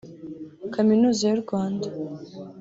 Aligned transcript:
Kaminuza 0.73 1.21
y’u 1.29 1.39
Rwanda 1.43 1.87